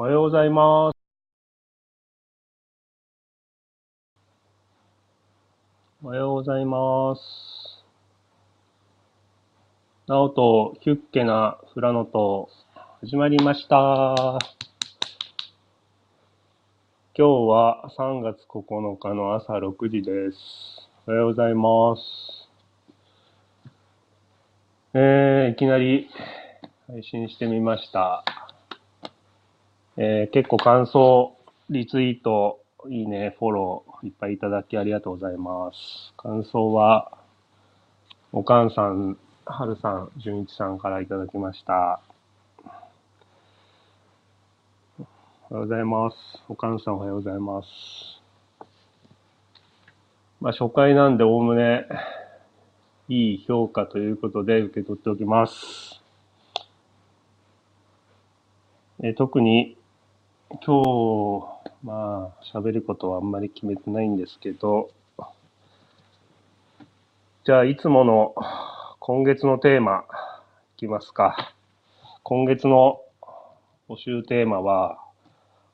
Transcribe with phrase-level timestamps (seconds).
[0.00, 0.96] おはようございます。
[6.02, 7.84] おはようございます。
[10.06, 12.48] なおと、ヒュッケな富良野と、
[13.02, 14.38] 始まりました。
[17.14, 20.88] 今日は3月9日の朝6時です。
[21.08, 22.48] おはようございます。
[24.94, 26.08] えー、いきなり
[26.86, 28.49] 配信してみました。
[30.02, 31.36] えー結構感想、
[31.68, 36.14] リツイート、いいね、フォロー、いっぱいいただきありがとうございます。
[36.16, 37.18] 感想は、
[38.32, 42.00] おかんさん、はるさん、じゅんいちさんからいただきました。
[44.96, 45.06] おは
[45.50, 46.16] ようございます。
[46.48, 48.22] おかんさんおはようございます。
[50.40, 51.86] まあ、初回なんで、おおむね、
[53.10, 56.02] いい評価ということで受け取っておきます。
[59.02, 59.76] え特に
[60.58, 61.46] 今日、
[61.84, 64.90] まあ、喋ることはあんまり決めてないんですけど、
[67.44, 68.34] じゃあ、いつもの
[68.98, 70.04] 今月のテーマ、
[70.76, 71.54] いきますか。
[72.24, 73.00] 今月の
[73.88, 74.98] 募集テーマは、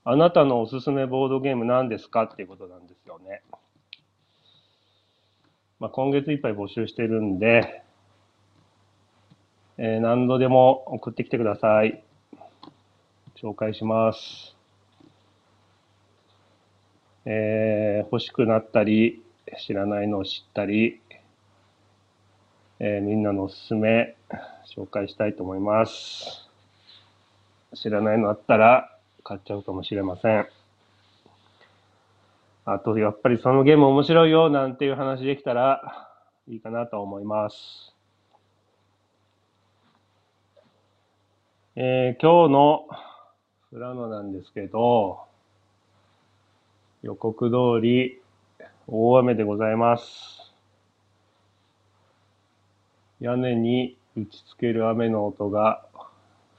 [0.04, 3.42] あなたのおすすめボードゲーム何ですかっていうことなんですよね。
[5.80, 7.82] まあ、今月いっぱい募集してるんで、
[9.78, 12.02] えー何度でも送ってきてください。
[13.42, 14.55] 紹介します。
[17.28, 19.20] えー欲しくなったり、
[19.66, 21.00] 知らないのを知ったり、
[22.78, 24.16] えーみんなのおすすめ、
[24.76, 26.48] 紹介したいと思います。
[27.74, 30.46] 知らないのあったら、買っちゃうかもしれません。
[32.64, 36.08] あと、やっぱりそのゲーム面白いよ、なんていう話できたら、
[36.46, 37.92] いいかなと思います。
[41.74, 42.86] えー今日の
[43.70, 45.26] 富良野なんですけど、
[47.06, 48.20] 予告通り
[48.88, 50.52] 大雨でございます。
[53.20, 55.84] 屋根に打ちつける雨の音が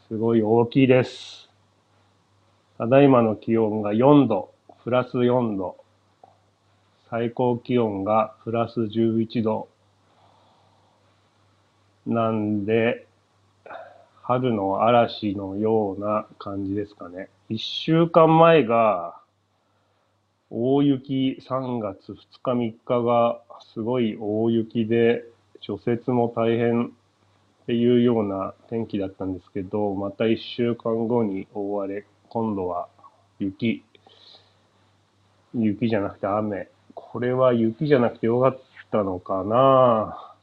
[0.07, 1.49] すごい大きいです。
[2.77, 4.53] ただいまの気温が4度、
[4.85, 5.75] プラス4度。
[7.09, 9.67] 最高気温がプラス11度。
[12.05, 13.05] なんで、
[14.21, 17.27] 春の嵐のような感じですかね。
[17.49, 19.19] 一週間前が
[20.49, 23.41] 大雪、3月2日3日が
[23.73, 25.25] すごい大雪で
[25.59, 26.89] 除雪も大変っ
[27.65, 32.87] ていうような天気だったんですけど、また一週間後に大荒れ、今度は
[33.39, 33.83] 雪。
[35.53, 36.69] 雪じゃなくて雨。
[36.93, 38.59] これは雪じゃなくてよかっ
[38.89, 40.33] たのかな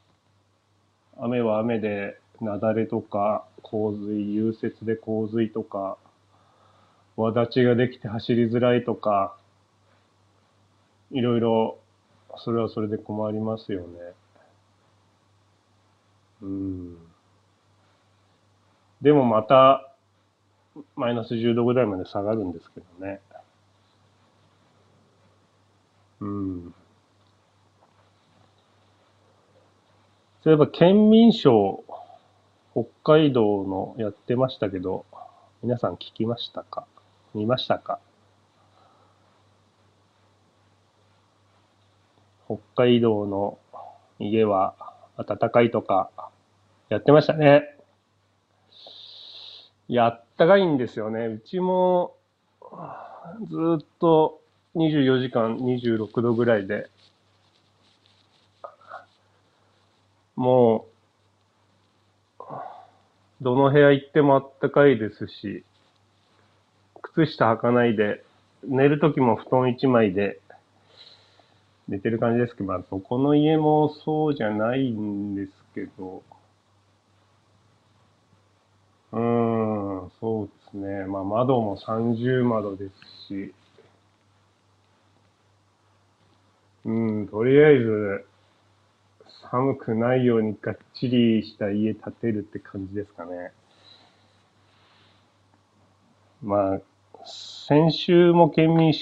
[1.16, 5.96] 雨は雨で雪崩とか洪水、融雪で洪水とか、
[7.16, 9.36] わだちができて走りづらいとか、
[11.10, 11.78] いろいろ、
[12.36, 13.86] それはそれで困りますよね。
[16.42, 16.98] うん。
[19.00, 19.92] でもまた、
[20.96, 23.20] マイナス10度ぐらいまで下がるんですけどね。
[26.20, 26.74] うん。
[30.42, 31.84] そういえば、県民賞、
[32.72, 35.04] 北海道のやってましたけど、
[35.62, 36.86] 皆さん聞きましたか？
[37.34, 38.00] 見ましたか？
[42.46, 43.58] 北海道の
[44.18, 44.74] 家は
[45.16, 46.10] 暖かいとか、
[46.88, 47.76] やってましたね。
[49.88, 51.26] いや、あったかいんですよね。
[51.26, 52.14] うちも、
[53.48, 54.40] ずっと
[54.76, 56.90] 24時間26度ぐらいで、
[60.36, 60.86] も
[62.40, 62.44] う、
[63.40, 65.64] どの部屋行ってもあったかいですし、
[67.02, 68.24] 靴下履かないで、
[68.64, 70.40] 寝るときも布団一枚で
[71.88, 76.22] 寝てる感じですけど、まあ、どこの家もそうじゃないんですけど、
[79.12, 81.06] うーん、そうですね。
[81.06, 83.54] まあ、窓も三重窓ですし、
[86.84, 86.92] う
[87.22, 88.26] ん、とりあえず、
[89.50, 93.52] 寒くないようにがっちりした家建てるって感じですかね。
[96.42, 96.80] まあ、
[97.24, 98.92] 先週も県民、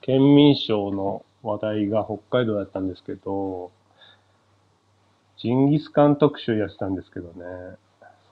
[0.00, 3.70] 県民賞の話題が北海道だったんですけど、
[5.38, 7.76] ジンギスカン特集やってたんですけどね、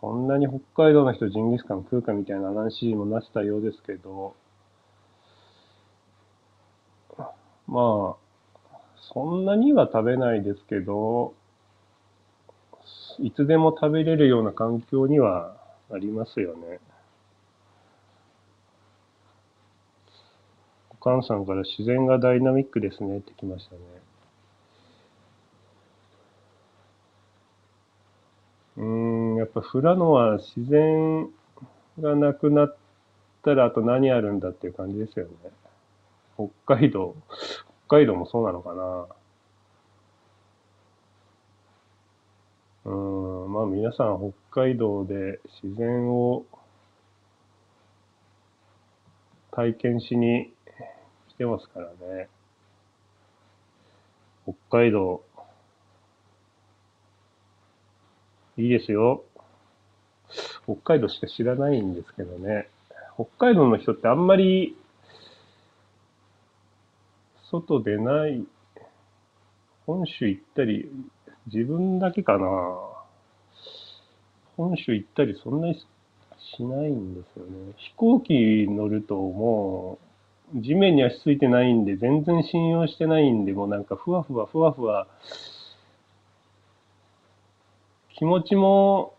[0.00, 4.34] そんなに北海道の人ジンギスカン食うかみたいな話もなってたようですけど、
[7.66, 8.78] まあ、
[9.12, 11.34] そんなには食べないですけど、
[13.18, 15.56] いつでも食べれるような環境には
[15.90, 16.80] ありますよね。
[21.06, 23.80] かんさんから自然がダイナミックですねって来ましたね。
[28.78, 31.30] うん、やっぱ富良野は自然
[32.00, 32.76] がなくなっ
[33.44, 35.32] たらあと何あるんだっていう感じですよね。
[36.34, 37.14] 北海道、
[37.86, 39.06] 北海道もそうなのかな。
[42.84, 46.44] うん、まあ皆さん北海道で自然を
[49.52, 50.55] 体験しに
[51.36, 52.28] てますからね。
[54.44, 55.22] 北海道、
[58.56, 59.24] いいですよ。
[60.64, 62.68] 北海道しか知らないんですけどね。
[63.14, 64.76] 北海道の人ってあんまり
[67.50, 68.44] 外出ない、
[69.86, 70.90] 本州行ったり、
[71.52, 72.46] 自分だけかな。
[74.56, 75.74] 本州行ったりそんなに
[76.38, 77.72] しないんですよね。
[77.76, 80.05] 飛行機乗るともう、
[80.54, 85.06] 地面に足ついてないんで、全然信用してないんで、もうなんかふわふわふわふわ、
[88.14, 89.14] 気持ちも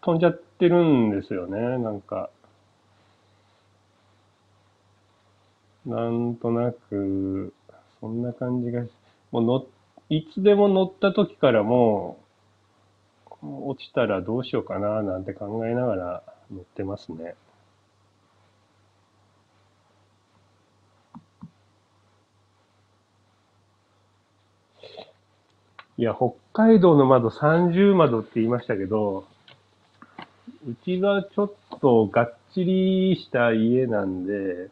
[0.00, 2.30] 飛んじゃってるんですよね、なんか。
[5.84, 7.52] なんとなく、
[8.00, 8.90] そんな感じがし、
[9.30, 9.66] もう乗、
[10.08, 12.18] いつでも乗った時からも
[13.42, 17.34] う、落ちたらどうしようかななんて考えながら乗ってますね。
[25.98, 29.26] いや、北海道の窓30窓って言いましたけど、
[30.68, 34.68] うちはちょっとがっちりした家なんで、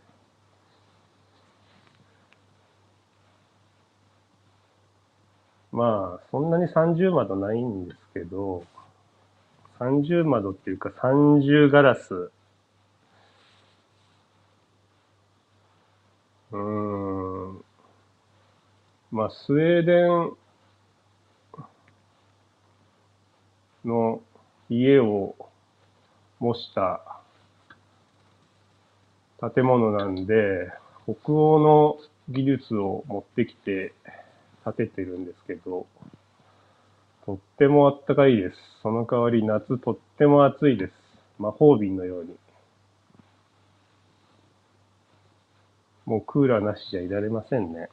[5.73, 8.65] まあ、そんなに30窓ないんですけど、
[9.79, 12.31] 30窓っていうか30ガラス。
[16.53, 17.65] うーん。
[19.11, 20.44] まあ、スウェーデン
[23.85, 24.21] の
[24.69, 25.37] 家を
[26.41, 27.01] 模した
[29.55, 30.71] 建物なんで、
[31.05, 31.99] 北欧の
[32.29, 33.93] 技術を持ってきて
[34.65, 35.87] 建ててるんですけど、
[37.27, 38.57] とってもあったかいです。
[38.83, 40.93] その代わり夏とっても暑いです。
[41.39, 42.37] 魔法瓶のように。
[46.07, 47.89] もうクーラーなしじゃいられませんね。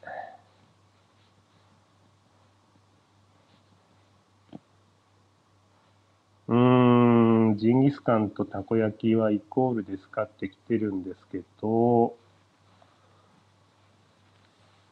[6.51, 12.17] うーん、ジンギスカンとたこ焼きはイコールですかって来てるんですけど、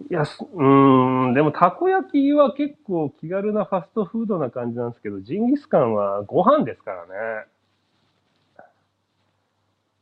[0.09, 7.05] いや、うーん、でもたこ焼きは結構気軽なファストフードな感じなんですけど、ジンギスカンはご飯ですから
[7.41, 7.47] ね。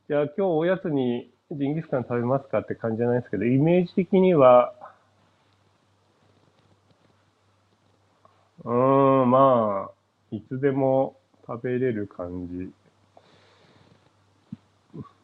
[0.09, 4.73] いや、今日おやつにジンギスカン食べますかって感じじゃないですけど、イメージ的には、
[8.63, 11.16] うーん、まあ、いつでも
[11.47, 12.69] 食べれる感じ。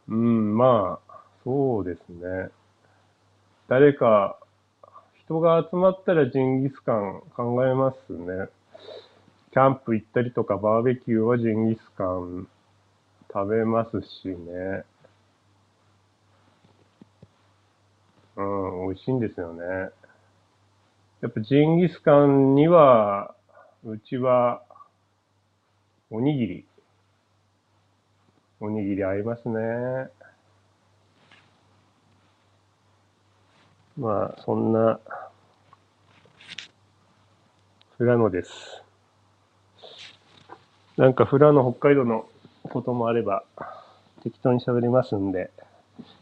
[0.08, 2.50] うん、まあ、そうですね。
[3.68, 4.38] 誰か
[5.26, 8.48] 人が集まったらジンギスカン考えますね。
[9.52, 12.48] キャンプ行ったりとかバーベキューはジンギスカン
[13.32, 14.84] 食べますしね。
[18.36, 19.64] うん、美味しいんですよね。
[21.22, 23.34] やっぱジンギスカンには、
[23.86, 24.62] うちは、
[26.16, 26.66] おにぎり。
[28.60, 29.60] おにぎり合いますね。
[33.98, 35.00] まあ、そんな、
[37.98, 38.52] 富良野です。
[40.98, 42.30] なんか富良野、北海道の
[42.62, 43.44] こともあれば、
[44.22, 45.50] 適当に喋りますんで、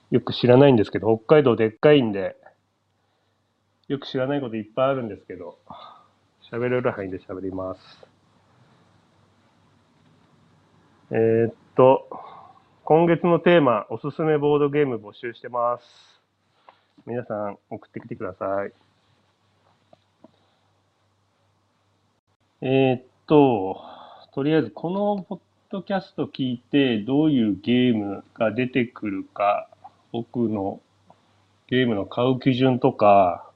[0.10, 2.38] よく知らないんですけど、北海道でっかいんで、
[3.90, 5.58] よく知らないこといっぱいあるんですけど、
[6.50, 8.11] 喋れる範囲で喋ります。
[11.14, 12.08] えー、っと、
[12.86, 16.22] 今月のテーマ、おすすめボードゲーム募集してます。
[17.06, 18.72] 皆さん送ってきてください。
[22.62, 23.84] えー、っと、
[24.34, 25.40] とりあえずこのポッ
[25.70, 29.68] ドキャスト聞いてどういうゲームが出てくるか、
[30.14, 30.80] 僕の
[31.68, 33.52] ゲームの買う基準とか、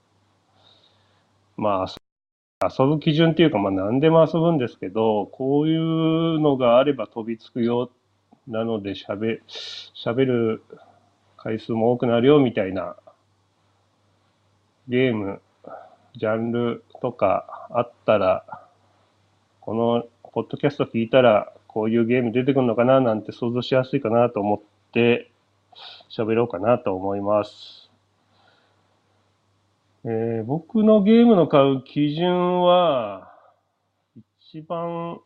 [1.56, 2.05] まあ、
[2.70, 7.92] 遊ぶ基準っていうか、まあ何でも遊ぶんですけど、こういうのがあれば飛びつくよ、
[8.48, 9.42] なので喋、
[9.96, 10.64] 喋る
[11.38, 12.96] 回数も多くなるよみたいな
[14.88, 15.42] ゲーム、
[16.16, 18.46] ジャンルとかあったら、
[19.62, 25.32] このポッドキャスト聞いたら、こういうゲーム出てくるのかななんて想像しやすいかなと思って、
[26.10, 27.85] 喋ろうかなと思います。
[30.08, 33.34] えー僕のゲームの買う基準は、
[34.40, 35.20] 一番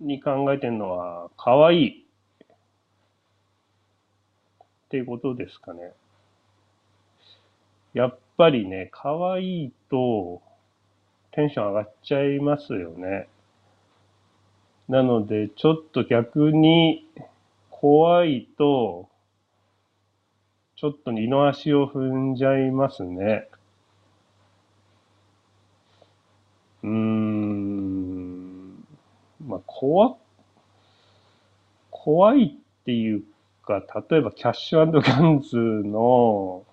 [0.00, 2.06] に考えてるのは、可愛い
[4.84, 5.92] っていうことですかね。
[7.92, 10.40] やっぱりね、可愛いと
[11.32, 13.28] テンション上がっちゃいますよね。
[14.88, 17.06] なので、ちょっと逆に
[17.68, 19.10] 怖いと、
[20.76, 23.46] ちょっと二の足を踏んじゃいますね。
[26.82, 28.84] うーん。
[29.46, 30.16] まあ、怖、
[31.90, 33.22] 怖いっていう
[33.64, 36.64] か、例えばキャッシュガンズの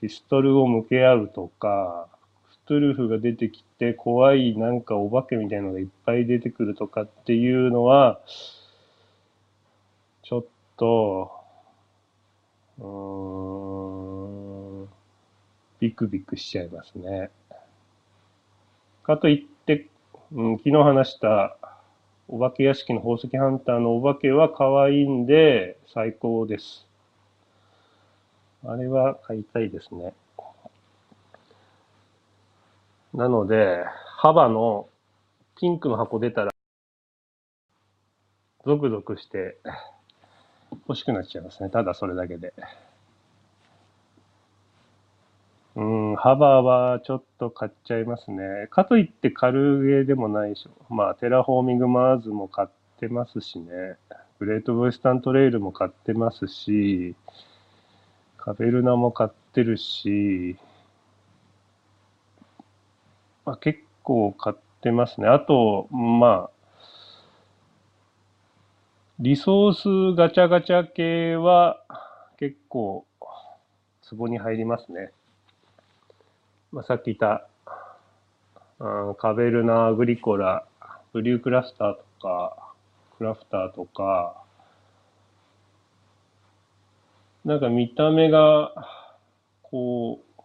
[0.00, 2.08] ピストルを向け合うとか、
[2.50, 8.20] クトゥルフが出てきて怖いなんかお化けみたいのがいっぱい出てくるとかっていうのは、
[10.22, 10.44] ちょっ
[10.76, 11.30] と、
[12.78, 14.88] うーん、
[15.80, 17.30] ビクビクしちゃいますね。
[19.06, 19.88] かといって、
[20.32, 21.56] うん、昨日話した
[22.26, 26.88] お化け屋敷の宝石ハンターのお化けは可愛いんで最高です。
[28.64, 30.12] あれは買いたいですね。
[33.14, 33.84] なので、
[34.16, 34.88] HABAの
[35.56, 36.50] ピンクの箱出たら、
[38.64, 39.56] ゾクゾクして
[40.88, 41.70] 欲しくなっちゃいますね。
[41.70, 42.52] ただそれだけで。
[45.76, 48.66] うん、 HABAはちょっと買っちゃいますね。
[48.70, 50.70] かといって軽ゲーでもないでしょ。
[50.88, 52.68] まあ、テラフォーミングマーズも買っ
[52.98, 53.98] てますしね。
[54.38, 57.14] グレートウェスタントレイルも買ってますし、
[58.38, 60.56] カベルナも買ってるし、
[63.44, 65.28] まあ、結構買ってますね。
[65.28, 66.50] あと、まあ、
[69.18, 71.82] リソースガチャガチャ系は
[72.38, 73.04] 結構
[74.00, 75.10] ツボに入りますね。
[76.72, 77.48] まあ、さっき言った、
[78.78, 80.66] うんカベルナ、アグリコラ、
[81.12, 82.74] ブリュークラスターとか、
[83.16, 84.42] クラフターとか、
[87.44, 88.72] なんか見た目が、
[89.62, 90.42] こう、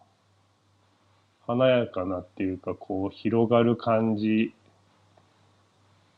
[1.48, 4.54] 華やかなっていうか、こう、広がる感じ。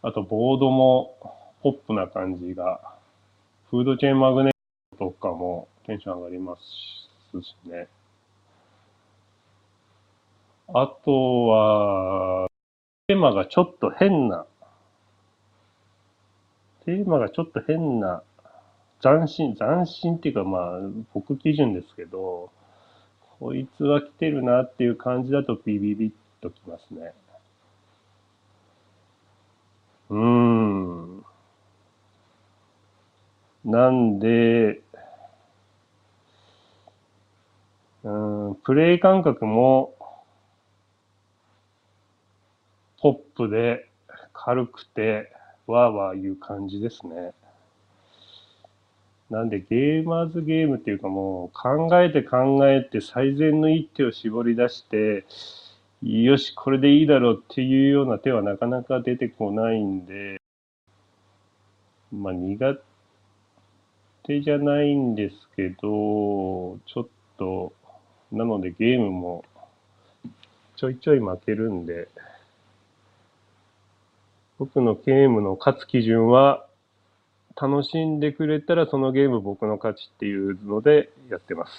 [0.01, 1.15] あと、ボードも
[1.61, 2.81] ポップな感じが。
[3.71, 4.53] フードチェーンマグネッ
[4.99, 7.87] トとかもテンション上がりますしね。
[10.75, 12.47] あとは、
[13.07, 14.47] テーマがちょっと変な、
[16.85, 18.23] テーマがちょっと変な、
[19.01, 20.79] 斬新、斬新っていうかまあ、
[21.13, 22.51] 僕基準ですけど、
[23.39, 26.11] こいつは来てるなっていう感じだとビビビッ
[26.41, 27.13] ときますね。
[30.09, 31.25] うーん。
[33.65, 34.81] なんで、
[38.03, 38.09] う
[38.51, 39.92] ん、プレイ感覚も、
[43.03, 43.89] ポップで
[44.31, 45.29] 軽くて、
[45.67, 47.33] わーわーいう感じですね。
[49.29, 55.25] なんでゲーマーズゲームっていうかもう考えて考えて最善の一手を絞り出して、
[56.01, 60.39] よし、これでいいだろうっていうような手はなかなか出てこないんで、
[62.13, 62.77] まあ苦
[64.23, 65.75] 手じゃないんですけど、
[66.85, 67.07] ちょっ
[67.37, 67.73] と、
[68.31, 69.43] なのでゲームも
[70.77, 72.07] ちょいちょい負けるんで、
[74.63, 76.65] 僕のゲームの勝つ基準は、
[77.61, 81.73] 楽しんでくれたらそのゲーム僕の勝ちっていうのでやってます。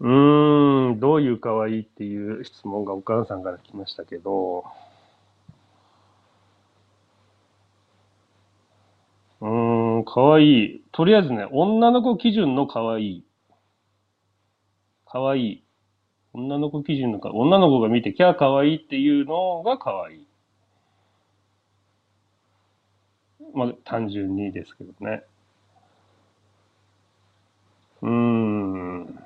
[0.00, 4.64] うーん、どういう可愛いっていう質問がお母さんから来ましたけど、
[9.42, 10.44] うーん、可愛
[10.76, 10.84] い。
[10.92, 13.24] とりあえずね、女の子基準の可愛い。
[15.04, 15.69] 可愛い。
[16.32, 20.26] 女の子基準のか、女の子が見て、キャー可愛いっていうのが可愛い。
[23.54, 25.22] まあ、単純にですけどね。
[28.02, 29.24] うーん。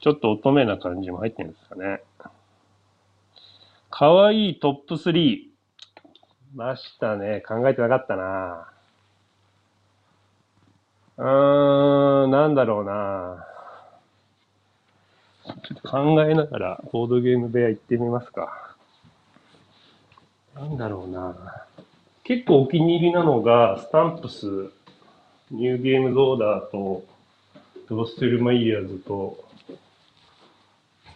[0.00, 2.02] ちょっと乙女な感じも入ってるんですかね。
[3.90, 5.48] 可愛いトップ3。
[6.54, 7.42] ましたね。
[7.46, 8.68] 考えてなかったな。
[11.16, 13.44] うーん、なんだろうな。
[15.62, 18.76] ちょっと考えながらボードゲーム部屋行ってみますか。
[20.54, 21.36] なんだろうな。
[22.24, 24.46] 結構お気に入りなのが、スタンプス、
[25.50, 27.04] ニューゲームズオーダーと、
[27.88, 29.44] ドロステルマイヤーズと、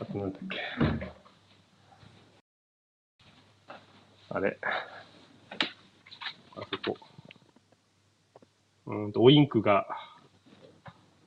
[0.00, 0.58] あとなんだっけ。
[4.30, 4.58] あれ。
[6.56, 6.96] あそこ。
[8.86, 9.86] うんと、オインクが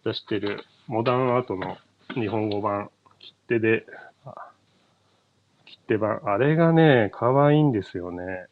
[0.03, 1.77] 出してるモダンアートの
[2.15, 2.89] 日本語版、
[3.47, 3.85] 手で、
[4.25, 4.51] あ
[5.65, 8.47] 切手版、あれがね、可愛いんですよね。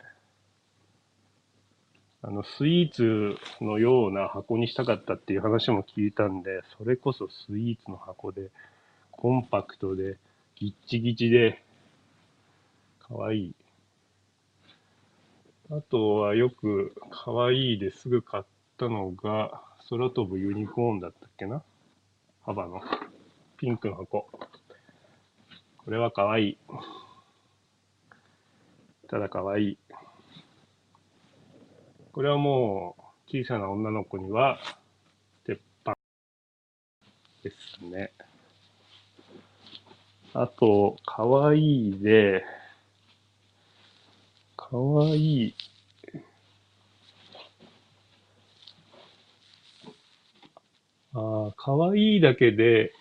[2.22, 8.50] あの、スイーツのような箱にしたかったっていう話も聞いたんで、それこそスイーツの箱で、
[9.12, 10.18] コンパクトで、
[10.56, 11.62] ギッチギチで、
[13.00, 13.54] かわい。
[15.70, 18.44] あとはよくかわいいですぐ買っ
[18.78, 21.62] たのが、空飛ぶユニコーンだったっけな？
[22.46, 22.82] 幅の
[23.58, 24.30] ピンクの箱。
[25.86, 26.58] これはかわいい。
[29.10, 29.78] ただかわいい。
[32.14, 34.60] これはもう小さな女の子には
[35.46, 35.94] 鉄板
[37.44, 38.14] ですね。
[40.34, 42.46] あと、かわいいで、
[44.56, 45.56] かわいい。
[51.14, 52.94] ああ、かわいいだけで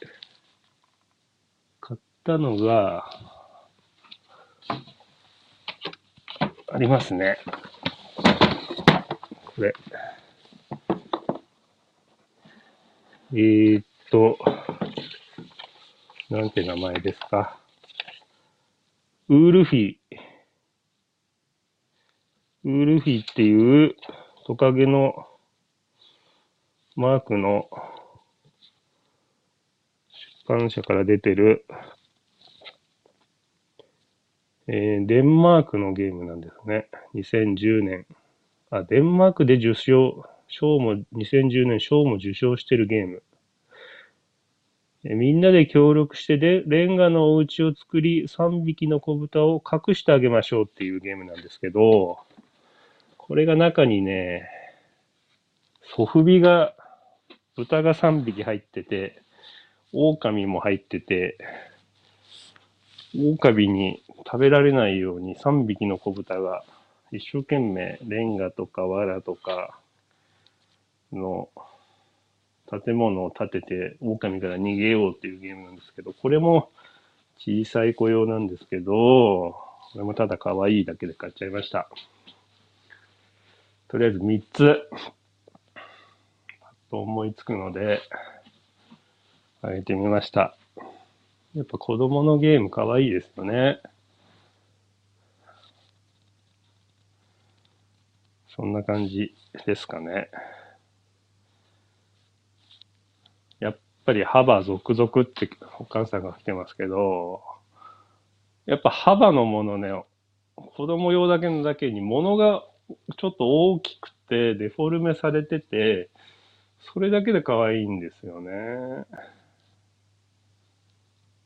[2.22, 3.10] ったのが
[6.72, 7.36] ありますね。
[9.56, 9.74] これ。
[13.32, 14.38] えー、っと、
[16.30, 17.58] なんて名前ですか？
[19.28, 19.96] ウールフィ。
[22.64, 23.96] ウールフィっていう
[24.46, 25.26] トカゲの
[26.94, 27.68] マークの
[30.46, 31.64] 出版社から出てる、
[34.68, 36.88] えー、デンマークのゲームなんですね。
[37.14, 38.06] 2010年。
[38.70, 43.22] あ、デンマークで受賞、賞も、2010年賞も受賞してるゲーム。
[45.04, 52.18] えみんなで協力してで、レンガのお家を作り、3匹の子豚を隠してあげましょうっていうゲームなんですけど、
[53.16, 54.48] これが中にね、
[55.96, 56.74] ソフビが、
[57.56, 59.22] 豚が3匹入ってて、
[59.92, 61.36] 狼も入ってて、
[63.14, 66.64] 狼に食べられないように3匹の子豚が
[67.10, 69.78] 一生懸命レンガとか藁とか
[71.12, 71.48] の
[72.84, 76.70] 建物を建てて狼から逃げようっていうゲームなんですけど、これも
[77.38, 78.92] 小さい子用なんですけど、
[79.92, 81.90] これもただ可愛いだけで買っちゃいました。
[83.88, 84.88] とりあえず3つ、
[86.60, 88.00] パッと思いつくので、
[89.60, 90.56] あげてみました。
[91.54, 93.80] やっぱ子供のゲーム可愛いですよね。
[98.48, 99.34] そんな感じ
[99.66, 100.30] ですかね。
[103.60, 107.42] やっぱり幅続々ってお母さんが来てますけど、
[108.64, 109.90] やっぱ幅のものね、
[110.56, 112.64] 子供用だけのだけに物が
[113.18, 116.08] ちょっと大きくてデフォルメされてて、
[116.92, 119.04] それだけで可愛いんですよね。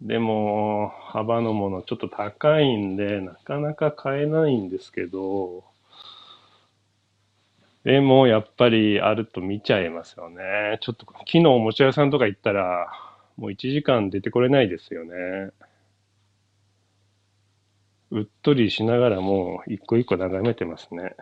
[0.00, 5.64] でも、幅のものちょっと高いんで、なかなか買えないんですけど、
[7.84, 10.78] でも、やっぱりあると見ちゃいますよね。
[10.80, 12.88] ちょっと、昨日おもちゃ屋さんとか行ったら、
[13.36, 15.50] もう1時間出てこれないですよね。
[18.10, 21.14] うっとりしながらもう一個一個眺めてますね。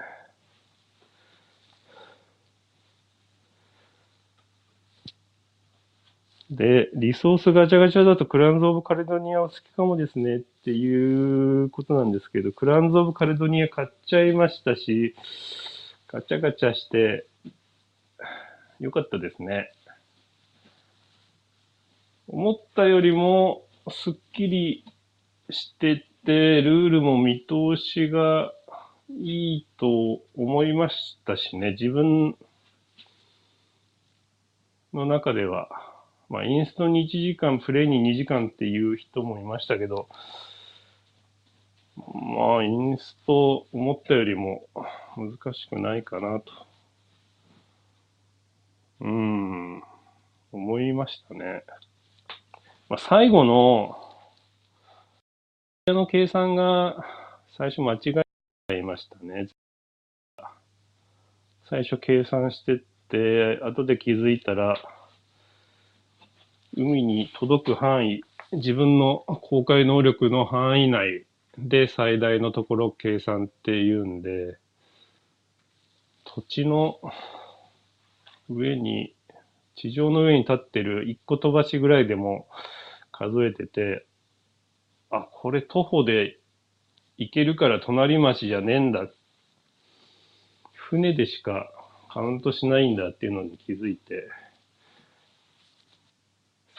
[6.54, 15.16] で、リソースガチャガチャだとクランズ・オブ・カレドニアは好きかもですねっていうことなんですけど、クランズ・オブ・カレドニア買っちゃいましたし、
[16.06, 17.26] ガチャガチャして、
[18.78, 19.72] よかったですね。
[22.28, 24.84] 思ったよりも、すっきり
[25.50, 28.52] してて、ルールも見通しが
[29.10, 32.36] いいと思いましたしね、自分
[34.92, 35.93] の中では、
[36.35, 40.09] まあ、インストに1時間、プレイに2時間っていう人もいましたけど、
[41.97, 44.66] まあ、インスト思ったよりも
[45.16, 46.53] 難しくないかなと。
[49.03, 49.83] うん、
[50.51, 51.62] 思いましたね。
[52.88, 53.97] まあ、最後の、
[55.87, 56.97] の計算が
[57.57, 59.47] 最初間違えちゃいましたね。
[61.70, 64.77] 最初計算してって、後で気づいたら、
[66.76, 71.24] 海に届く範囲、自分の公開能力の範囲内
[71.56, 74.58] で最大のところ計算っていうんで、
[76.24, 76.98] 土地の
[78.48, 79.14] 上に、
[79.76, 82.48] 地上の上に立ってる一個飛ばしぐらいでも
[83.12, 84.04] 数えてて、
[85.10, 86.38] あ、これ徒歩で
[87.18, 89.08] 行けるから隣町じゃねえんだ。
[90.72, 91.70] 船でしか
[92.12, 94.28] カウントしないんだっていうのに気づいて、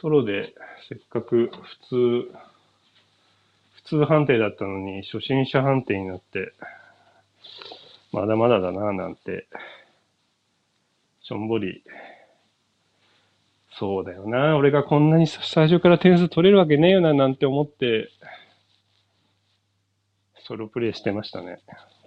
[0.01, 0.53] ソロで
[0.89, 1.49] せっかく
[1.89, 2.37] 普通、
[3.75, 6.53] 普通判定だったのに初心者判定になって、
[8.11, 9.47] まだまだだなぁなんて、
[11.21, 11.83] しょんぼり、
[13.77, 18.09] そうだよな俺がこんなに最初から点数取れるわけねえよななんて思って、
[20.45, 21.59] ソロプレイしてましたね。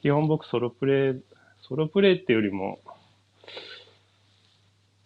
[0.02, 1.22] 基本僕ソロプレイ、
[1.62, 2.80] ソロプレイってよりも、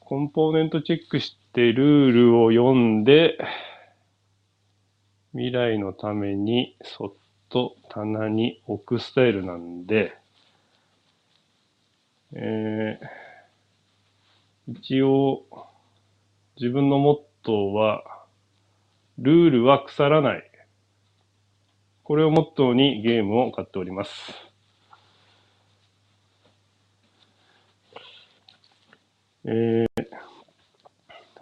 [0.01, 3.37] コンポーネントチェックしてルールを読んで、
[5.33, 7.12] 未来のためにそっ
[7.51, 10.17] と棚に置くスタイルなんで、
[12.33, 15.45] えー、一応、
[16.59, 18.03] 自分のモットーは、
[19.19, 20.51] ルールは腐らない。
[22.03, 24.33] これをモットーにゲームを買っております。
[29.45, 29.92] えー、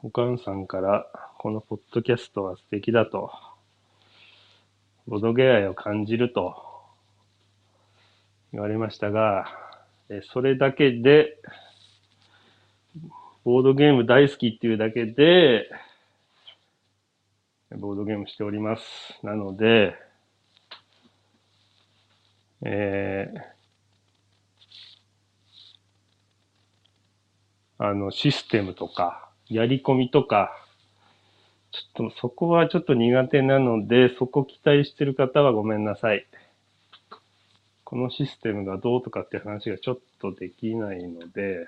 [0.03, 3.31] おかんさんから、このポッドキャストは素敵だと、
[5.07, 6.57] ボドゲ愛を感じると
[8.51, 9.45] 言われましたが、
[10.33, 11.37] それだけで、
[13.45, 15.71] ボードゲーム大好きっていうだけで、
[17.73, 18.85] ボードゲームしております。
[19.23, 19.95] なので、
[22.63, 30.57] えー、あの、システムとか、やり込みとか、
[31.73, 36.27] ちょっとそこはちょっと苦手なので、そこ期待してる方はごめんなさい。
[37.85, 41.67] このシステムがどうとかって話がちょっとできないので、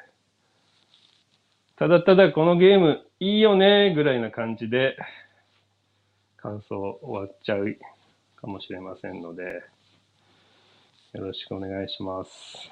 [1.77, 4.97] ただただこのゲームいいよねぐらいな感じで
[6.37, 7.77] 感想終わっちゃう
[8.37, 9.65] かもしれませんので、
[11.13, 12.71] よろしくお願いします。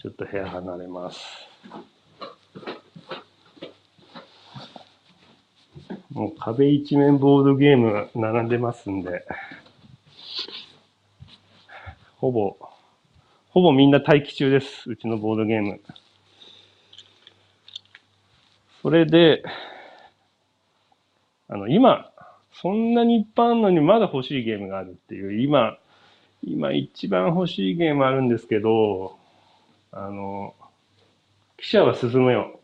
[0.00, 1.20] ちょっと部屋離れます。
[6.14, 9.26] もう壁一面ボードゲーム並んでますんで、
[12.18, 12.56] ほぼ、
[13.48, 14.88] ほぼみんな待機中です。
[14.88, 15.80] うちのボードゲーム。
[18.80, 19.42] それで、
[21.48, 22.12] あの、今、
[22.52, 25.76] そんなにいっぱいあるのにまだ欲しいゲームがあるっていう、今、
[26.44, 29.18] 今一番欲しいゲームあるんですけど、
[29.90, 30.54] あの、
[31.56, 32.60] 記者は進むよ。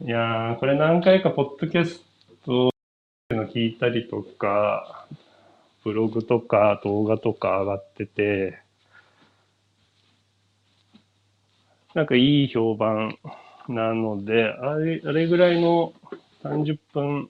[0.00, 2.02] いやー、これ何回かポッドキャス
[2.44, 2.70] ト
[3.30, 5.06] の聞いたりとか、
[5.84, 8.58] ブログとか動画とか上がってて、
[11.94, 13.18] なんかいい評判
[13.68, 15.92] なので、あれ、あれぐらいの
[16.42, 17.28] 30分、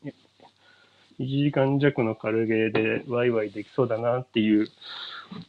[1.19, 4.69] 1時間弱の軽ゲーでワイワイできそうだなっていう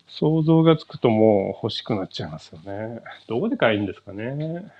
[0.07, 2.99] 想像がつくともう欲しくなっちゃいますよね。
[3.27, 4.71] どこで買えるんですかね。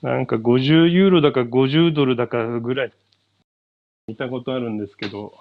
[0.00, 2.92] なんか50ユーロだか50ドルだかぐらい。
[4.06, 5.34] 見たことあるんですけど、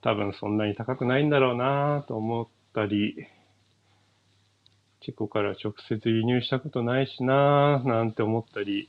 [0.00, 3.26] 多分そんなに高くないんだろうなと思ったり、
[5.00, 8.88] チェコから直接輸入したことないしななんて思ったり、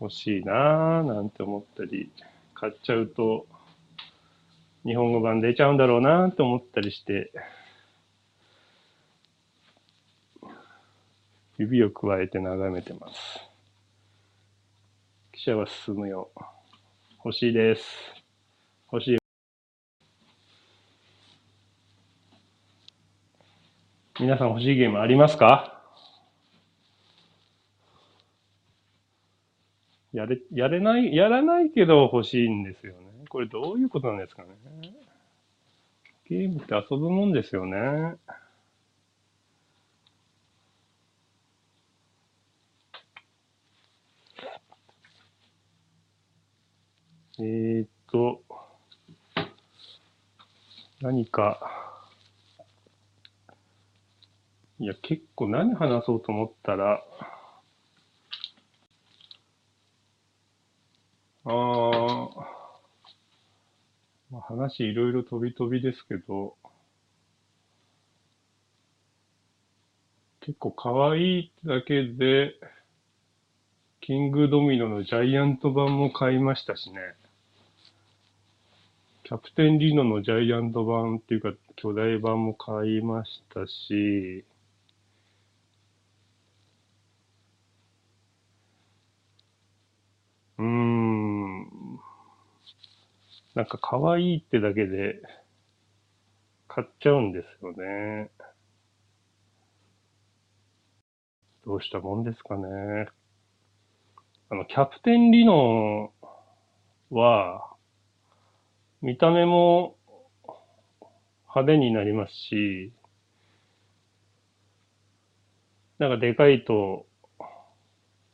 [0.00, 2.10] 欲しいなぁなんて思ったり、
[2.54, 3.46] 買っちゃうと
[4.86, 7.30] 日本語版出ちゃうんだろうなと思ったりして、
[11.56, 13.40] 指をくわえて眺めてます。
[15.32, 16.30] 記者は進むよ。
[17.24, 17.84] 欲しいです。
[18.92, 19.18] 欲しい。
[24.20, 25.80] 皆さん欲しいゲームありますか？
[30.12, 32.98] やれ、やれない、やらないけど欲しいんですよね。
[33.28, 34.50] これどういうことなんですかね？
[36.28, 38.16] ゲームって遊ぶもんですよね。
[47.40, 48.42] えー、っと、
[51.00, 51.58] 何か、
[54.78, 57.02] いや、結構何話そうと思ったら、
[61.46, 62.28] ああ、
[64.30, 66.56] まあ、話いろいろ飛び飛びですけど、
[70.40, 72.54] 結構可愛いだけで、
[74.02, 77.00] キングドミノのジャイアント版も買いましたしね。
[79.24, 84.44] キャプテンリノのジャイアント版っていうか巨大版も買いましたし、
[90.58, 91.98] うーん。
[93.54, 95.20] なんか可愛いってだけで
[96.68, 98.30] 買っちゃうんですよね。
[101.66, 103.08] どうしたもんですかね。
[104.48, 106.12] あの、キャプテンリノ
[107.10, 107.73] は、
[109.04, 109.96] 見た目も
[111.42, 112.90] 派手になりますし、
[115.98, 117.04] なんかでかいと、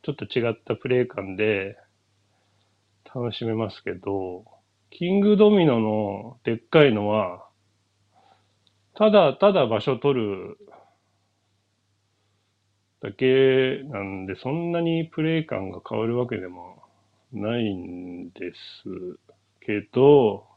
[0.03, 1.77] ちょっと違ったプレイ感で
[3.13, 4.45] 楽しめますけど、
[4.91, 7.49] キングドミノのでっかいのは、
[8.95, 10.57] ただただ場所取る
[13.03, 16.85] だけなんで、そんなにプレイ感が変わるわけでも
[17.33, 18.53] ないんで
[18.85, 19.19] す
[19.67, 20.50] けど、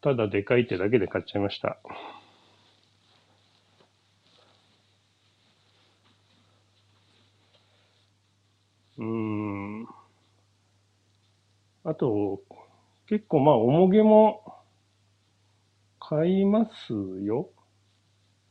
[0.00, 1.78] ただでかいってだけで買っちゃいました。
[8.98, 9.86] うん。
[11.84, 12.42] あと、
[13.06, 14.62] 結構まあ、重げも
[16.00, 16.92] 買います
[17.24, 17.48] よ。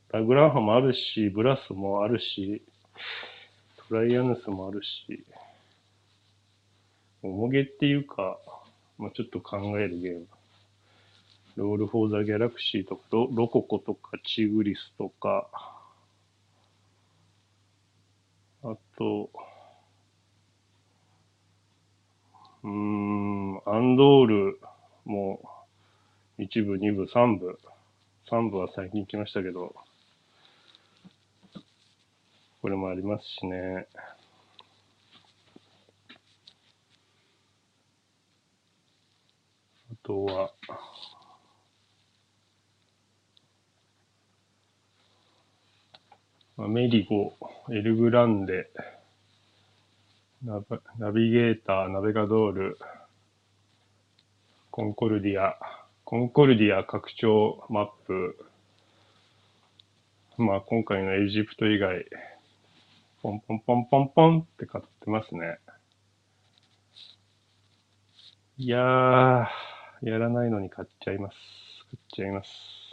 [0.09, 2.61] ラグランハもあるし、ブラスもあるし、
[3.89, 5.23] トライアヌスもあるし、
[7.21, 8.39] 重げっていうか、
[8.97, 10.27] まあ、ちょっと考えるゲーム。
[11.57, 15.49] ロール・フォー・ザ・ギャラクシーとかロ、ロココとか、チグリスとか、
[18.61, 19.31] あと、
[22.63, 24.59] うん、アンドール
[25.05, 25.41] も、
[26.37, 27.57] 一部、二部、三部。
[28.29, 29.73] 三部は最近来ましたけど、
[32.61, 33.87] これもありますしね。
[39.91, 40.53] あとは、
[46.65, 47.33] メリゴ、
[47.69, 48.67] エルグランデ、
[50.43, 52.79] ナビゲーター、ナベガドール、
[54.71, 55.55] コンコルディア、
[56.03, 58.43] コンコルディア拡張マップ、
[60.39, 62.05] まあ今回のエジプト以外、
[63.21, 65.59] ポンポンポンポンポンって買ってますね。
[68.57, 69.47] いやー、
[70.01, 71.37] やらないのに買っちゃいます。
[71.91, 72.86] 買っちゃいます。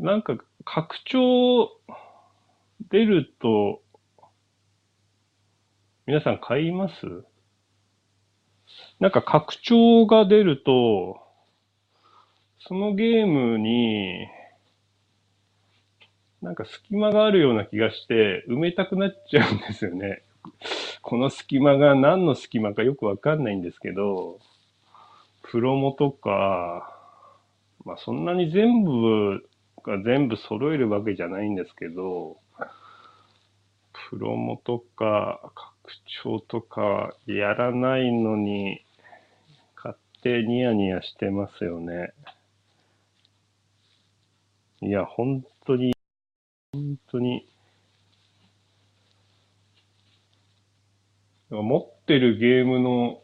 [0.00, 1.70] なんか、拡張
[2.90, 3.82] 出ると、
[6.06, 7.24] 皆さん買います？
[8.98, 11.20] なんか拡張が出ると、
[12.60, 14.26] そのゲームに、
[16.40, 20.22] なんか隙間があるような気がして、埋めたくなっちゃうんですよね。
[21.02, 24.38] この隙間が何の隙間かよくわかんないんですけど、
[25.42, 26.96] プロモとか、
[27.84, 29.46] まあそんなに全部
[29.82, 32.38] が全部揃えるわけじゃないんですけど、
[34.10, 35.92] プロモとか拡
[36.24, 38.84] 張とかやらないのに
[39.74, 42.12] 買ってニヤニヤしてますよね。
[44.82, 45.94] いや、本当に、
[46.72, 47.46] 本当に、
[51.50, 53.20] 持ってるゲームの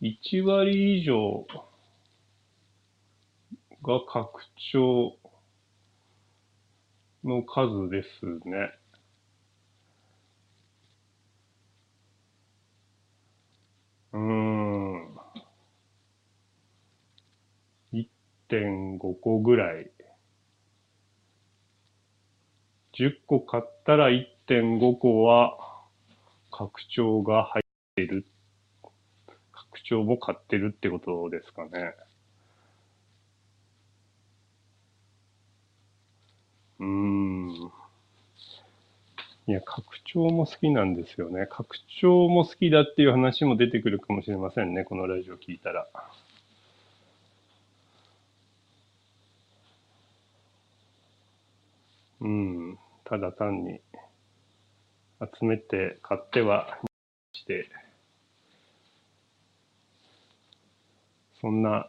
[0.00, 1.46] 1割以上
[3.82, 4.42] が拡
[4.72, 5.18] 張
[7.24, 8.70] の数ですね。
[14.12, 15.18] うーん。
[17.92, 19.90] 1.5個ぐらい。
[22.92, 25.58] 10個買ったら1.5個は
[26.50, 28.26] 拡張が入ってる。
[29.50, 31.94] 拡張も買ってるってことですかね。
[36.82, 37.70] うん。
[39.46, 41.46] いや、拡張も好きなんですよね。
[41.48, 44.82] 拡張も好きだっていう話も出てくるかもしれませんね。
[44.84, 45.86] このラジオ聞いたら。
[52.20, 52.78] うん。
[53.04, 53.80] ただ単に
[55.20, 56.80] 集めて買っては
[57.32, 57.68] して、
[61.40, 61.88] そんな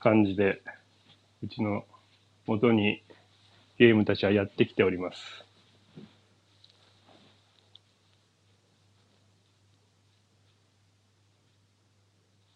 [0.00, 0.60] 感じで、
[1.44, 1.84] うちの
[2.46, 3.04] 元に
[3.78, 5.44] ゲームたちはやってきております。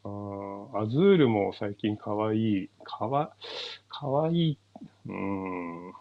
[0.05, 0.09] あ
[0.83, 2.71] アズールも最近かわいい。
[2.85, 3.33] かわ、
[3.89, 4.59] かわいい。
[5.07, 5.93] うん。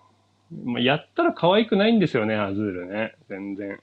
[0.65, 3.15] まあ、やったら可愛くないんですよね、アズールね。
[3.27, 3.79] 全然。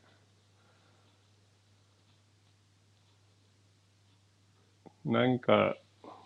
[5.05, 5.77] なんか、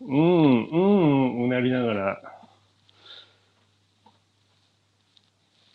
[0.00, 2.37] うん、うん、うなりながら、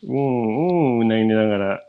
[0.03, 1.83] うん、うん、うなりながら、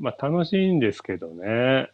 [0.00, 1.90] まあ楽しいんですけどね。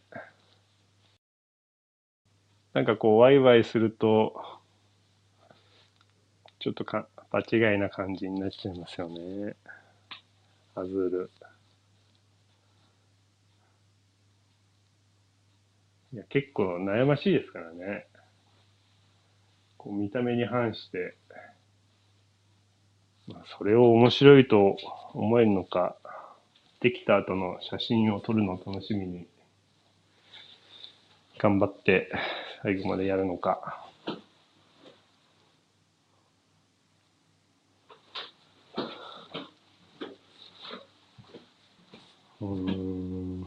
[2.74, 4.61] なんかこう、ワイワイすると、
[6.59, 9.56] ちょっとか、場違いな感じになっちゃいますよね。
[10.76, 11.30] アズール。
[16.12, 18.06] いや、結構悩ましいですからね。
[19.87, 21.14] こう見た目に反して、
[23.29, 24.77] まあ、それを面白いと
[25.14, 25.94] 思えるのか、
[26.81, 29.29] できた後の写真を撮るのを楽しみに
[31.38, 32.11] 頑張って
[32.64, 33.87] 最後までやるのか。
[42.40, 43.46] うん。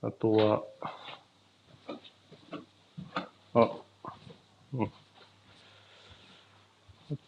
[0.00, 0.62] あとは、
[3.54, 3.70] あ、
[4.74, 4.84] うん。
[4.84, 4.90] あ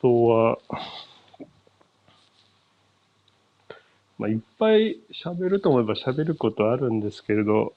[0.01, 0.59] とは、
[4.19, 7.75] まあ、いっぱい喋ると思えば喋ることあるんですけれど、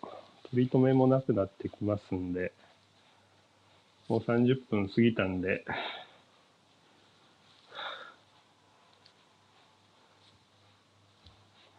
[0.52, 2.54] 取り留めもなくなってきますんで、
[4.08, 5.66] もう30分過ぎたんで、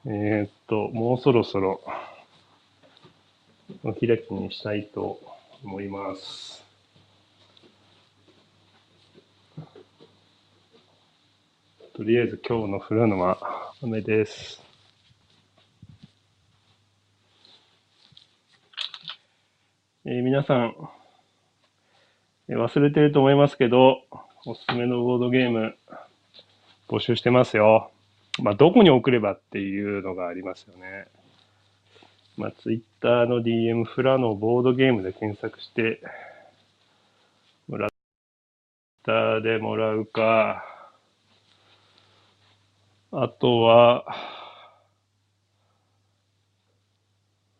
[0.05, 1.81] えー、っと、もうそろそろ
[3.85, 6.65] お開きにしたいと思います。
[11.95, 14.63] とりあえず今日の降るのは雨です。
[20.05, 20.75] えー、皆さん、
[22.49, 24.03] え忘れてると思いますけど、
[24.47, 25.77] おすすめのボードゲーム
[26.89, 27.91] 募集してますよ。
[28.41, 31.09] まあ、どこに送ればっていうのがありますよね。
[32.39, 36.01] まあ、ツイッターの DM フラのボードゲームで検索して、
[37.67, 37.91] もらっ
[39.03, 40.65] たでもらうか、
[43.11, 44.05] あとは、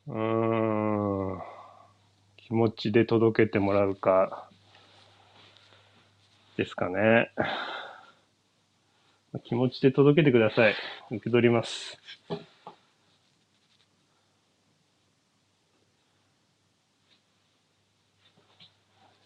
[0.07, 1.43] うーん、
[2.37, 4.49] 気持ちで届けてもらうか、
[6.57, 7.33] ですかね。
[9.45, 10.75] 気持ちで届けてください。
[11.11, 11.99] 受け取ります。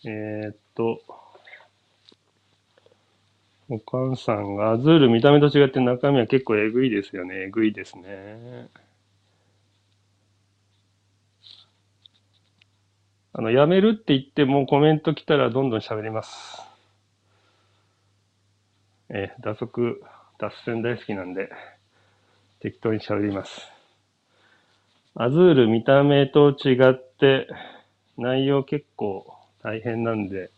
[0.05, 1.01] えー、っと、
[3.69, 7.45] お母さんが、アズール見た目と違って中身は結構えぐいですよね。
[7.45, 8.69] えぐいですね。
[13.33, 16.63] あの、やめるって言ってもコメント来たらどんどん喋ります。
[19.09, 20.03] えー、打足、
[20.39, 21.49] 脱線大好きなんで、
[22.61, 23.71] 適当に喋ります。
[25.15, 27.47] アズール見た目と違って、
[28.19, 30.51] 内容結構大変なんで、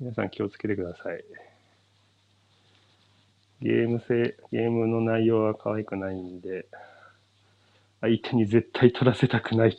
[0.00, 1.24] 皆さん気をつけてください。
[3.62, 6.66] ゲーム性、ゲームの内容は可愛くないんで、
[8.00, 9.76] 相手に絶対取らせたくないっ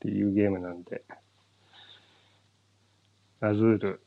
[0.00, 1.02] ていうゲームなんで。
[3.40, 4.02] アズール、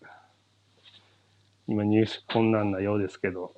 [1.69, 3.55] 今入手困難なようですけど、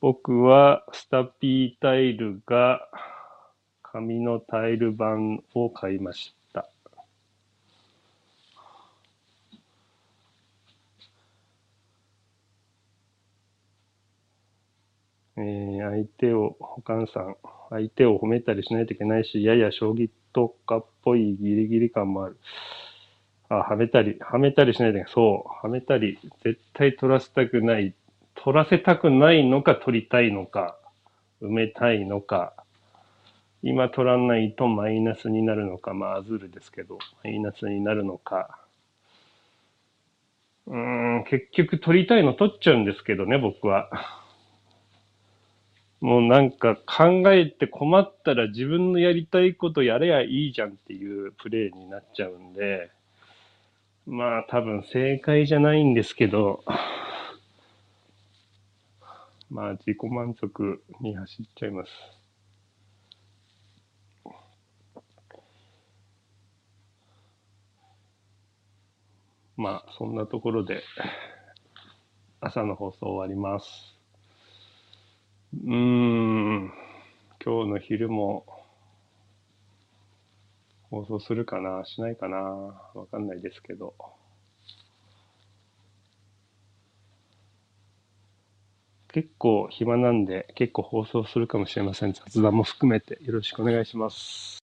[0.00, 2.88] 僕はスタピータイルが
[3.96, 6.68] 紙のタイル版を買いました。
[15.38, 17.36] えー、相手を、お母さん、
[17.70, 22.36] 相手を褒めたりしないといけないし、やや将棋とかっぽいギリギリ感もある。
[23.48, 25.12] あ、はめたり、はめたりしないといけない。
[25.14, 27.94] そう、はめたり、絶対取らせたくない。
[28.34, 30.78] 取らせたくないのか、取りたいのか、
[31.40, 32.52] 埋めたいのか、
[33.68, 38.60] 今取らないとマイナスになるのか、まあ、アズールですけど、マイナスになるのか。
[40.68, 43.90] うん、結局取りたいの取っちゃうんですけどね、僕は。
[46.00, 52.92] もうなんか考えて困ったら自分のやりたいことやれやいいじゃんっていうプレイになっちゃうんで、
[54.06, 56.62] まあ多分正解じゃないんですけど、
[59.50, 61.90] まあ自己満足に走っちゃいます。
[69.56, 70.82] まあそんなところで
[72.40, 73.96] 朝の放送終わります。
[75.64, 76.72] うーん、
[77.44, 78.44] 今日の昼も
[80.90, 83.94] 放送するかな、しないかな、わかんないですけど。
[89.08, 92.12] 結構暇なんで、結構放送するかもしれません。
[92.12, 94.58] 雑談も含めてよろしくお願いします。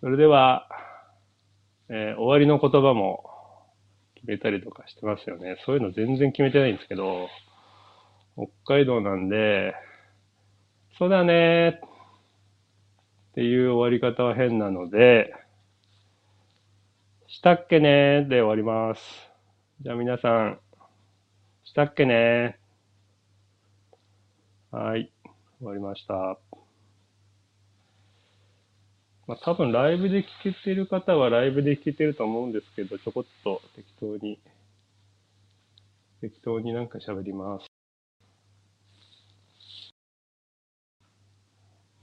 [0.00, 0.68] それでは、
[1.88, 3.30] えー、終わりの言葉も
[4.16, 5.56] 聞めたりとかしてますよね。
[5.64, 7.28] そういうの全然決めてないんですけど、
[8.36, 9.74] 北海道なんで、
[10.98, 11.90] そうだねーっ
[13.34, 15.32] ていう終わり方は変なので、
[17.28, 19.02] したっけねーで終わります。
[19.82, 20.58] じゃあ皆さん、
[21.64, 25.12] したっけねーはい、
[25.58, 26.38] 終わりました。
[29.26, 34.38] まあ多分ライブで聞けてる方はライブで聞けてると思うんですけど、ちょこっと適当に、
[36.20, 37.66] 適当になんか喋ります。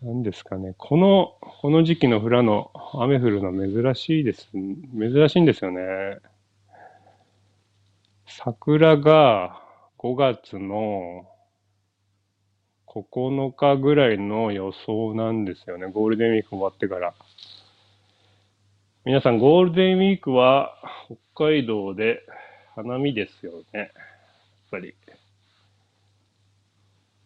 [0.02, 0.76] 何ですかね。
[0.78, 4.50] この、この時期の富良野、雨降るの珍しいです。
[4.52, 6.18] 珍しいんですよね。
[8.28, 9.62] 桜が
[9.98, 11.26] 5月の
[12.94, 15.88] 9日ぐらいの予想なんですよね。
[15.92, 17.16] ゴールデンウィーク終わってから。
[19.04, 20.76] 皆さん、ゴールデンウィークは
[21.34, 22.20] 北海道で
[22.76, 23.80] 花見ですよね。
[23.80, 23.90] やっ
[24.72, 24.94] ぱり。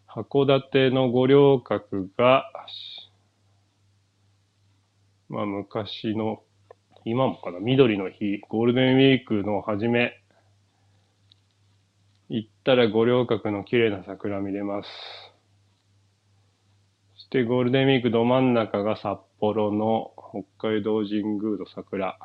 [0.07, 2.49] 函館の五稜郭が、
[5.29, 6.41] まあ昔の、
[7.05, 10.13] 今もかな、緑の日、ゴールデンウィークの初め、
[12.29, 15.26] 行ったら五稜郭の綺麗な桜見れます。
[17.27, 20.13] そしてゴールデンウィークど真ん中が札幌の
[20.57, 22.17] 北海道神宮の桜。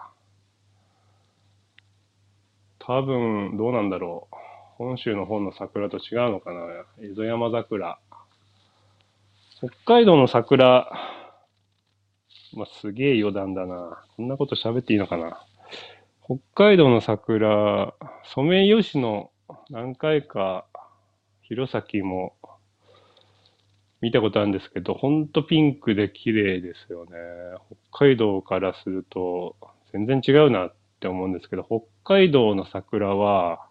[2.78, 4.36] 多分、どうなんだろう。
[4.78, 6.61] 本州の方の桜と違うのかな
[7.00, 7.98] 江戸山桜。
[9.59, 10.88] 北海道の桜、
[12.53, 14.05] まあ、すげえ余談だな。
[14.16, 15.44] こんなこと喋っていいのかな。
[16.24, 17.92] 北海道の桜、
[18.22, 19.32] ソメイヨシノ
[19.68, 20.64] 何回か
[21.42, 22.36] 弘前も
[24.03, 27.12] 見たことあるんですけど、ほんとピンクで綺麗ですよね。
[27.90, 29.57] 北海道からすると
[29.92, 33.66] 全然違うなって思うんですけど、北海道の桜は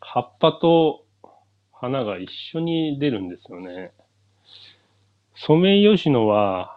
[0.00, 1.04] 葉っぱと
[1.72, 3.92] 花が一緒に出るんですよね。
[5.34, 6.72] ソメイヨシノは、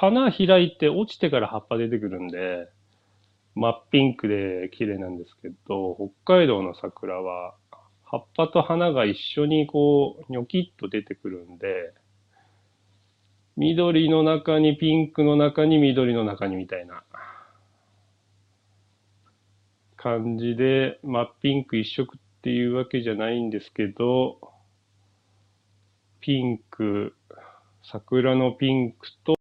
[0.00, 2.68] 花開いて落ちてから葉っぱ出てくるんで、
[3.54, 5.94] 真っピンクで綺麗なんですけど、
[6.24, 7.54] 北海道の桜は、
[8.10, 11.92] 葉っぱと花が一緒にこう、ニョキッと出てくるんで、
[13.56, 17.02] 緑の中にピンクの中に緑の中にみたいな
[19.96, 24.38] 感じで、真っピンク一色っていうわけじゃないんですけど、
[26.20, 27.14] ピンク、
[27.82, 29.34] 桜のピンクと、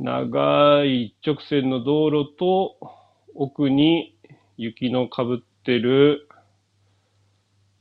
[0.00, 2.78] 長い一直線の道路と、
[3.36, 4.18] 奥に
[4.56, 6.25] 雪のかぶってる、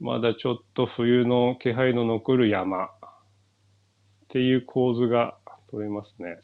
[0.05, 2.89] まだちょっと冬の気配の残る山っ
[4.27, 5.35] ていう構図が
[5.71, 6.37] 取れますね。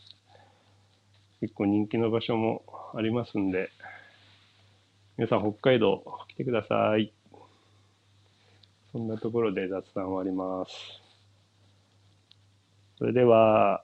[1.42, 2.64] 結構人気の場所も
[2.96, 3.70] ありますんで、
[5.16, 7.14] 皆さん北海道来てください。
[8.92, 10.74] そんなところで雑談終わります。
[12.98, 13.84] それでは、